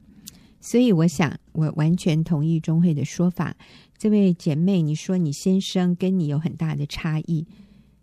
[0.60, 3.56] 所以我想我完全同意钟慧的说法。
[3.98, 7.46] 这位姐妹，你说你先生跟你有很大的差异，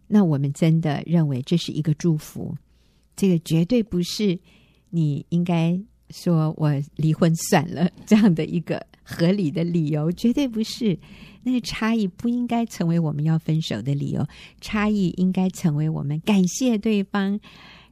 [0.07, 2.57] 那我们真的认为这是一个祝福，
[3.17, 4.39] 这个绝对不是
[4.91, 5.79] 你应该。
[6.13, 10.99] 说我离婚算了，这样的一个合理的理由，绝对不是。
[11.45, 14.25] 那个差异不应该成为我们要分手的理由，
[14.61, 17.41] 差异应该成为我们感谢对方、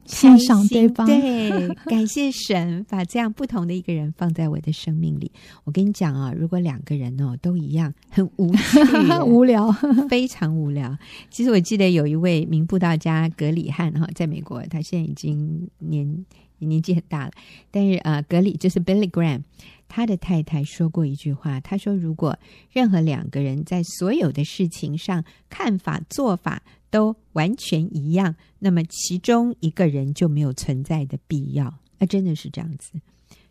[0.05, 1.05] 欣赏对方。
[1.05, 5.33] 对，感谢神把这样不同的一个人放在我的生命里。
[5.65, 8.79] 我跟你讲啊，如果两个人哦都一样，很无趣、
[9.27, 9.73] 无聊，
[10.09, 10.97] 非常无聊。
[11.29, 16.25] 其实我记得有一位名布道家格里汉哈，在美国，他现在已经年。
[16.67, 17.33] 年纪很大了，
[17.71, 19.43] 但是啊，格里就是 Billy Graham，
[19.89, 22.39] 他的太太说过一句话，他说：“如果
[22.71, 31.67] 任何两个人在所有的事情上看法、做法都完全一样，那么其中一个人就没有存在的必要。”
[31.99, 32.93] 啊，真的是这样子，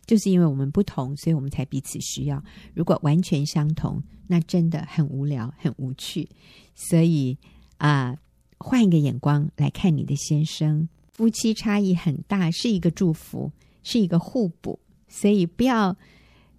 [0.06, 2.42] 就是因为我们不同，所以我们才彼此需要。
[2.74, 6.28] 如果完全相同，那真的很无聊、很无趣。
[6.74, 7.38] 所以
[7.78, 8.16] 啊，
[8.58, 10.88] 换一个眼光来看你的先生。
[11.20, 13.52] 夫妻差异很大，是一个祝福，
[13.82, 15.94] 是一个互补，所以不要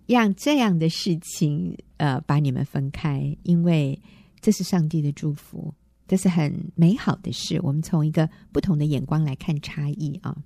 [0.05, 3.99] 让这样的事情呃把你们分开，因为
[4.39, 5.73] 这是上帝的祝福，
[6.07, 7.59] 这是很美好的事。
[7.63, 10.37] 我们从一个不同的眼光来看差异啊。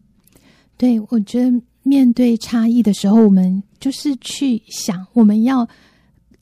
[0.78, 5.68] 对，我觉得面对差异的时候，我们就是去想我们要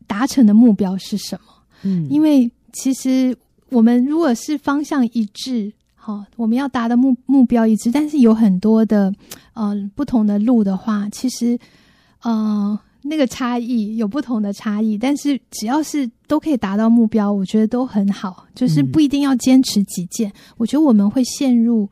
[0.06, 1.46] 达成的目标是什么。
[1.82, 3.36] 嗯，因为其实
[3.70, 5.74] 我们如果是方向一致，
[6.06, 9.14] 好，我们要达的目目标一致，但是有很多的
[9.54, 11.58] 呃不同的路的话，其实
[12.24, 20.30] 呃那个差异有不同的差异，但是只要是都可以达到目标，我觉得都很好，就是不一定要坚持己见。
[20.30, 21.90] 嗯，我觉得我们会陷入。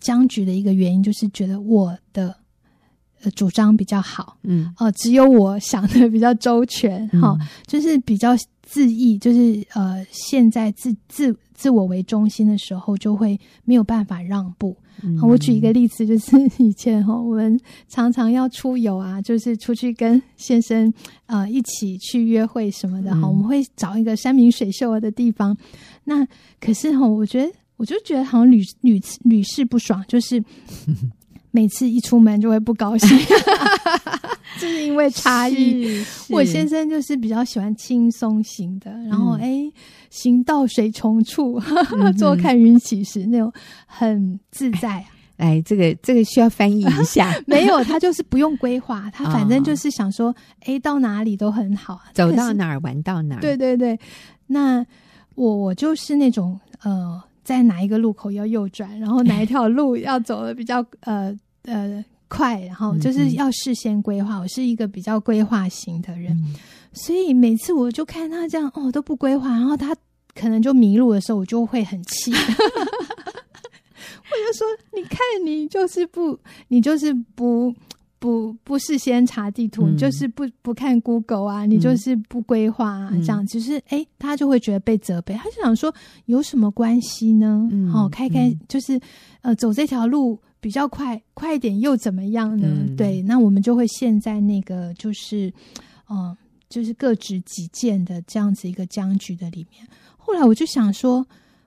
[0.00, 2.34] 僵局的一个原因就是觉得我的呃
[3.32, 14.76] 主张比较好，嗯，哦、呃，只有我想的比较周全，哈、嗯，就是比较自意，就是呃，现在自自自我为中心的时候，就会没有办法让步。
[15.02, 20.92] 嗯、我举一个例子，就是 以前哈，我们常常要出游啊，就是出去跟先生
[21.26, 25.56] 呃一起去约会什么的哈，嗯、我们会找一个山明水秀的地方。
[26.04, 26.26] 那
[26.60, 27.52] 可是哈，我觉得。
[27.76, 30.42] 我就觉得好像屡屡屡试不爽，就是
[31.54, 33.16] 每次一出门就会不高兴，
[34.58, 36.04] 就是因为差异。
[36.28, 39.72] 我先生就是比较喜欢轻松型的，然后哎、嗯，
[40.10, 41.62] 行到水穷处，
[42.18, 43.52] 坐看云起时那种
[43.86, 45.04] 很自在。
[45.38, 47.32] 哎，这个这个需要翻译一下。
[47.46, 53.40] 没有，他就是不用规划，他反正就是想说，哎，到哪里都很好，走到哪儿玩到哪儿。
[53.40, 53.96] 对对对，
[54.48, 54.84] 那
[55.36, 57.22] 我我就是那种呃。
[57.44, 61.30] 在哪一个路口要右转，然后哪一条路要走的比较呃
[61.64, 64.38] 呃快，然后就是要事先规划。
[64.38, 66.54] 我是一个比较规划型的人，嗯、
[66.92, 69.94] 所以每次我就看他这样哦都不规划，然后他
[70.34, 72.32] 可能就迷路的时候，我就会很气。
[72.32, 72.36] 我
[74.46, 77.74] 就说：“你看，你就是不，你就是不。”
[78.16, 87.68] 不不事先查地图，你就是不不看 Google 啊，你就是不规划啊，这样其实哎，他就会觉得被责备，他就想说有什么关系呢？
[87.92, 88.98] 哦，开开就是
[89.42, 92.66] 呃，走这条路比较快，快一点又怎么样呢？
[92.96, 95.52] 对，那我们就会陷在那个就是
[96.08, 96.34] 嗯，
[96.70, 99.86] 就是各执己见的这样子一个僵局的里面。
[100.16, 101.26] 后来我就想说。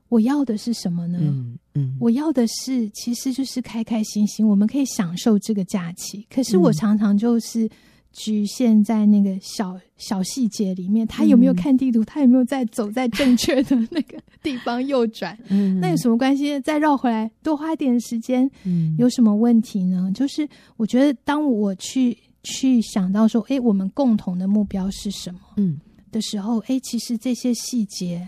[0.10, 1.19] 我要的是什么呢？
[1.21, 6.25] 嗯嗯，我要的是，其实就是开开心心，我们可以享受这个假期。
[6.33, 7.69] 可是我常常就是
[8.17, 12.03] 局限在那个小小细节里面，他有没有看地图？
[12.03, 15.38] 他有没有在走在正确的 那个地方右转？
[15.49, 16.60] 嗯，那有什么关系？
[16.62, 20.12] 再绕回来多花点时间，嗯，有什么问题呢？
[20.15, 25.39] 就是我觉得，当我去去想到说，哎，我们共同的目标是什么？
[25.58, 25.80] 嗯，
[26.12, 28.27] 的时候，哎，其实这些细节。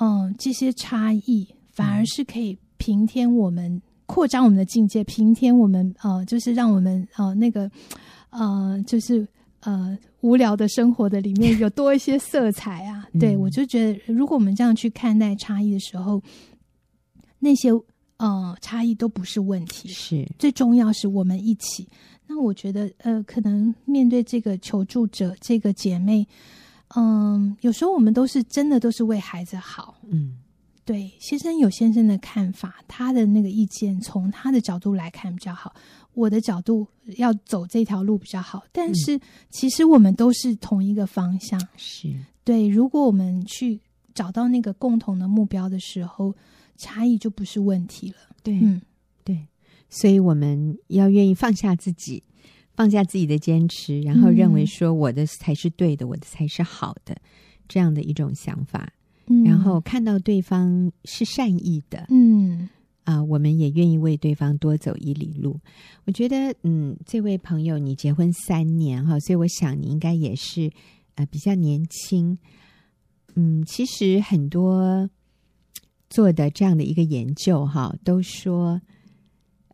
[0.00, 7.70] 嗯，这些差异反而是可以平添我们扩张我们的境界，平添我们呃，就是让我们呃那个
[8.32, 9.26] 呃，就是
[9.60, 13.08] 呃无聊的生活的里面有多一些色彩啊。
[13.14, 16.20] 嗯、对，我就觉得，如果我们这样去看待差异的时候，
[17.38, 17.70] 那些
[18.16, 21.88] 呃差异都不是问题，是最重要是我们一起。
[22.26, 26.26] 那我觉得呃，可能面对这个求助者这个姐妹。
[26.94, 30.36] 嗯，有时候我们都是真的都是为孩子好，嗯，
[30.84, 31.10] 对。
[31.18, 35.74] 先生有先生的看法，他的那个意见从他的角度来看比较好，
[36.14, 38.64] 我的角度要走这条路比较好。
[38.72, 42.14] 但是其实我们都是同一个方向，是
[42.44, 42.68] 对。
[42.68, 43.80] 如果我们去
[44.14, 46.34] 找到那个共同的目标的时候，
[46.76, 48.16] 差异就不是问题了。
[48.42, 48.80] 对，嗯，
[49.24, 49.46] 对。
[49.88, 52.22] 所以我们要愿意放下自己。
[52.74, 57.14] 放下自己的坚持，然后认为说我的才是对的，嗯、我的才是好的，
[57.68, 58.90] 这样的一种想法。
[59.26, 62.68] 嗯、然后看到对方是善意的，嗯
[63.04, 65.58] 啊、呃，我们也愿意为对方多走一里路。
[66.04, 70.70] 我觉得，嗯，这位朋友，你结婚三年哈，所以我想你应该也是
[71.14, 72.38] 呃比较年轻。
[73.34, 75.08] 嗯，其实很多
[76.10, 78.80] 做的这样的一个研究哈，都说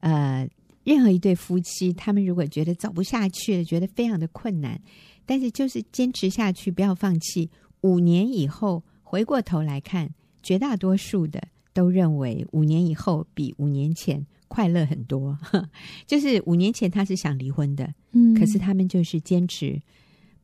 [0.00, 0.48] 呃。
[0.84, 4.80] 任何一对夫妻，他们如果觉得走不下去了，觉得非常的困难，
[5.26, 7.50] 但是就是坚持下去，不要放弃。
[7.82, 11.42] 五年以后回过头来看，绝大多数的
[11.72, 15.38] 都认为五年以后比五年前快乐很多。
[16.06, 19.80] 就是五年前他是想离婚的，嗯，可是他们就是坚持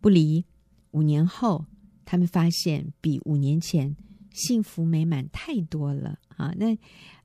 [0.00, 0.44] 不离。
[0.92, 1.66] 五年后，
[2.06, 3.94] 他们发现比五年前
[4.32, 6.54] 幸福美满太多了啊！
[6.56, 6.76] 那。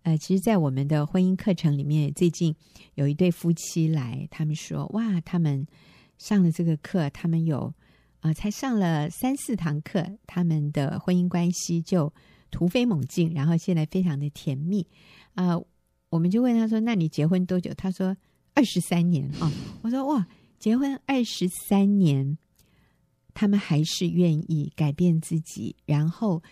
[0.03, 2.55] 呃，其实，在我们的婚姻课程里面，最近
[2.95, 5.67] 有一对夫妻来，他们说：“哇，他们
[6.17, 7.73] 上了这个课，他们有啊、
[8.21, 12.13] 呃，才上了三四堂课，他们的婚姻关系就
[12.51, 14.85] 突飞猛进，然后现在非常的甜蜜
[15.35, 15.57] 啊、”
[16.09, 18.17] 我们就问他说：“那你结婚多久？”他说
[18.55, 19.37] ：“二十三年啊。
[19.41, 19.51] 哦”
[19.83, 22.37] 我说：“哇，结婚二十三年，
[23.33, 26.43] 他们还是愿意改变自己，然后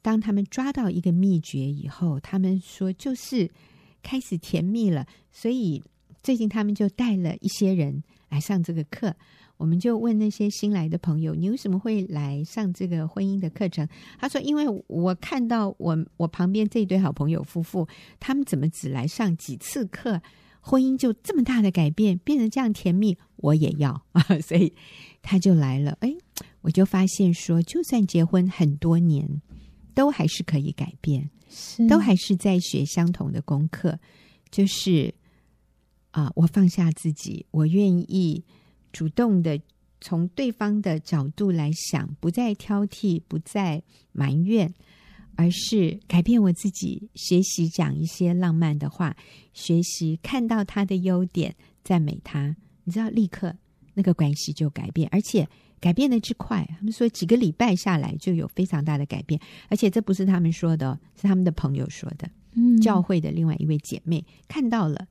[0.00, 3.50] 当他们抓到一个秘诀以后，他们说就是
[4.02, 5.06] 开始甜蜜了。
[5.32, 5.82] 所以
[6.22, 9.14] 最近他们就带了一些人来上这个课。
[9.60, 13.86] 我们就问那些新来的朋友：“你为什么会来上这个婚姻的课程？”
[14.18, 17.86] 他说：“因为我看到我我旁边这一对好朋友夫妇，
[18.18, 20.22] 他们怎么只来上几次课，
[20.62, 24.72] 婚姻就这么大的改变，变成这样甜蜜，我也要啊！” 所以
[25.20, 25.94] 他就来了。
[26.00, 26.10] 哎，
[26.62, 29.42] 我就发现说，就算结婚很多年，
[29.92, 33.98] 都还是可以改变，是都还是在学相同的功课，
[34.50, 35.12] 就是
[36.12, 38.42] 啊，我放下自己，我愿意。
[38.92, 39.60] 主动的
[40.00, 43.82] 从对方的角度来想，不再挑剔，不再
[44.12, 44.72] 埋怨，
[45.36, 49.16] 而是改变我自己，学习讲一些浪漫的话，
[49.52, 52.56] 学习看到他的优点，赞美他。
[52.84, 53.54] 你知道，立刻
[53.94, 55.46] 那个关系就改变，而且
[55.80, 56.66] 改变的之快。
[56.78, 62.28] 他们说几个礼拜下来就有非常大的改变，而且这不是他们说的，是他们的朋友说的。
[62.54, 65.06] 嗯，教会的另外一位姐妹看到了。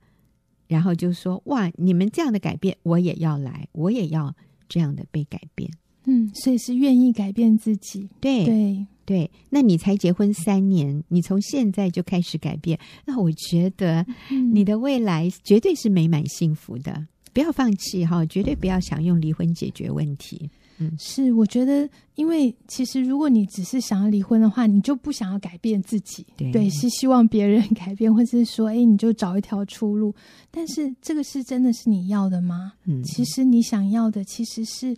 [0.70, 4.34] 然后就说：“哇，你们这样的改变，我也要来，我也要
[4.70, 5.70] 这样的被改变。”
[6.06, 8.08] 嗯，所以是愿意改变自己。
[8.22, 14.06] 对对对，那你才结婚三年，你从现在就开始改变，那我觉得
[14.54, 16.92] 你的未来绝对是美满幸福的。
[16.94, 20.50] 嗯、不要放弃哈，绝对不要想用离婚解决问题。
[20.80, 30.16] 嗯，是，我觉得，因为其实如果你只是想要离婚的话，你就不想要改变自己，对，对，是希望别人 改变，或者是说，哎，你就找一条出路。
[30.50, 32.74] 但是这个是真的是你要的吗？
[32.86, 34.94] 嗯，其实你想要的其实是，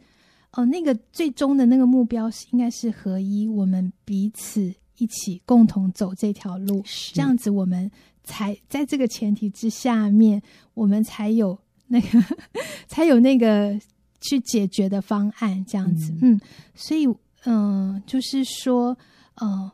[0.52, 7.90] 哦、呃，那个最终的那个目标是应该是合一，我们彼此一起共同走这条路，是这样子，我们
[8.24, 10.40] 才在这个前提之下面，
[10.76, 11.58] 我们才有
[11.88, 12.24] 那个，
[12.88, 13.80] 才有那个。
[14.22, 16.42] 去解决的方案，这样子，嗯，嗯，
[16.76, 17.06] 所以，
[17.44, 18.98] 嗯、呃，就是说，
[19.36, 19.72] 呃，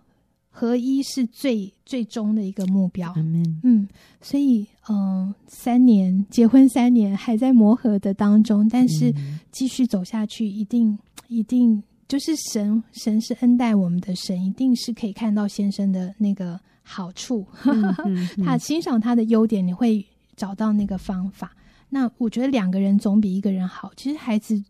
[0.50, 3.88] 合一是最最终的一个目标，嗯，嗯，
[4.22, 9.14] 所以，嗯、呃，三年结婚三年还在磨合的当中，但是
[9.52, 20.04] 继续走下去，一定一定就是神神是恩待我们的神，一定是可以看到先生的那个好处，嗯嗯嗯、 他欣赏他的优点，你会
[20.38, 21.52] 找到那个方法。
[21.90, 23.92] 那我觉得两个人总比一个人好。
[23.96, 24.62] 其实孩子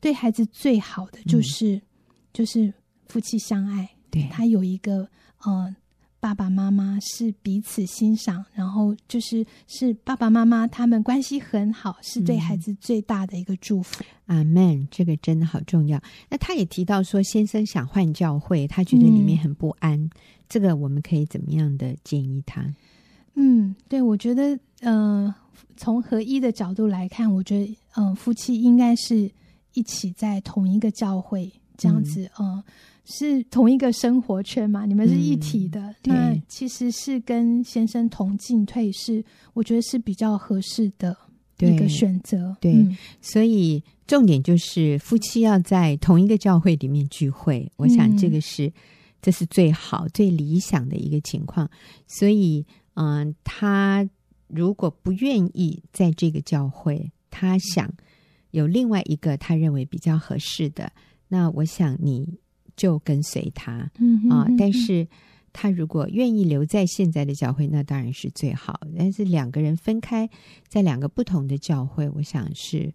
[0.00, 1.82] 对孩子最好的就是、嗯、
[2.32, 2.72] 就是
[3.06, 5.06] 夫妻相爱，对，他有一个
[5.44, 5.76] 呃
[6.18, 14.02] 爸爸妈妈是彼此欣赏，然后就是是爸爸妈妈他们关系很好，是对孩子最大的一个祝福。
[14.26, 16.02] 阿门，这个真的好重要。
[16.30, 20.00] 那他也提到说，先生想换教会，他觉得里面很不安。
[20.00, 20.10] 嗯、
[20.48, 22.64] 这个我们可以怎么样的建议他？
[23.34, 25.34] 嗯，对，我觉得呃。
[25.76, 27.64] 从合一的角度来看，我觉得，
[27.96, 29.30] 嗯、呃，夫妻应该是
[29.74, 32.64] 一起在同一个教会这样子，嗯、呃，
[33.04, 41.16] 是同一个生活圈嘛，你们是一体的，嗯、那其实是跟先生同进退是，我觉得是比较合适的
[41.58, 42.56] 一个选择。
[42.60, 48.72] 对，嗯、所以重点就是夫妻要在同一个教会里面聚会，我想这个是、嗯、
[49.20, 51.68] 这是最好、最理想的一个情况。
[52.06, 54.08] 所以，嗯、呃，他。
[54.54, 57.90] 如果不愿意在这个教会，他想
[58.50, 60.92] 有另外一个他认为比较合适的，
[61.28, 62.38] 那我想你
[62.76, 64.46] 就跟随他，嗯啊。
[64.58, 65.08] 但是
[65.54, 68.80] 他如果愿意留在现在的教会，那当然是最好。
[68.96, 70.28] 但是两个人分开
[70.68, 72.92] 在两个不同的教会，我想是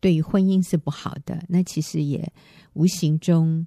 [0.00, 1.44] 对于婚姻是不好的。
[1.48, 2.32] 那其实也
[2.72, 3.64] 无形中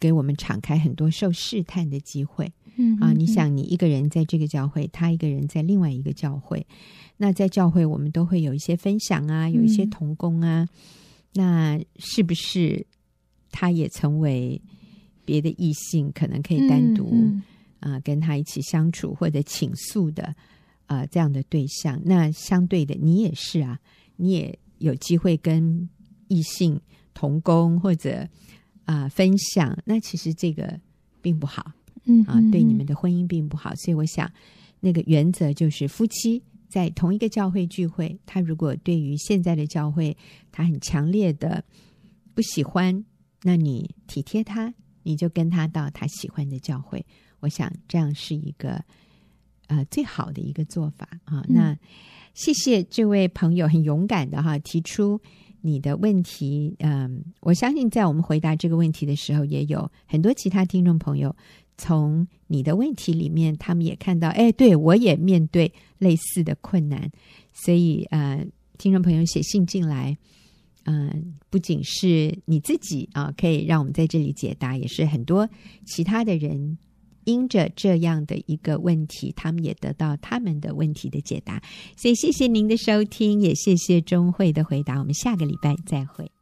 [0.00, 2.52] 给我们敞开很多受试探的机会。
[2.76, 6.66] 嗯啊，你想，你一个人在这个教会，他一个人在另外一个教会，
[7.16, 10.68] 那在教会我们都会有一些分享啊，有一些同工啊，嗯、
[11.32, 12.86] 那是不是
[13.50, 14.60] 他也成为
[15.24, 17.10] 别的异性可能可以单独
[17.80, 20.24] 啊、跟他一起相处或者倾诉的
[20.86, 22.00] 啊、呃、这样的对象？
[22.04, 23.78] 那相对的，你也是啊，
[24.16, 25.88] 你也有机会跟
[26.28, 26.80] 异性
[27.14, 28.28] 同工或者
[28.84, 30.78] 啊、呃、分享，那其实这个
[31.22, 31.72] 并不好。
[32.06, 34.30] 嗯啊，对你们的婚姻并不好，所以我想，
[34.80, 40.16] 那个原则就是夫妻在同一个教会聚会，他如果对于现在的教会
[40.50, 41.64] 他很强烈的
[42.34, 43.04] 不喜欢，
[43.42, 47.04] 那你体贴他，你就跟他到他喜欢的教会。
[47.40, 48.82] 我想这样是一个
[49.66, 51.44] 呃最好的一个做法啊。
[51.48, 51.76] 那
[52.34, 55.20] 谢谢这位朋友很勇敢的哈提出
[55.60, 56.74] 你的问题。
[56.78, 61.34] 嗯，我相信在我们回答这个问题的时候，也有很多其他听众朋友。
[61.78, 67.10] 从你的问题里面，他们也看到，哎，对，我也面对类似的困难，
[67.52, 68.46] 所以呃，
[68.78, 70.16] 听众朋友写信进来，
[70.84, 75.48] 嗯、不仅是你自己啊、可以让我们在这里解答，也是很多
[75.84, 76.78] 其他的人
[77.24, 81.60] 因着这样的一个问题，他们也得到他们的问题的解答。
[81.96, 84.98] 所以谢谢您的收听，也谢谢钟慧的回答。
[84.98, 86.35] 我们下个礼拜再会。